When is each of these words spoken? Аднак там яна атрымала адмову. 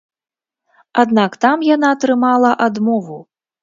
Аднак 1.03 1.39
там 1.47 1.57
яна 1.75 1.87
атрымала 1.99 2.59
адмову. 2.71 3.25